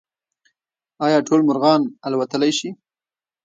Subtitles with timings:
[1.05, 2.69] ایا ټول مرغان الوتلی شي؟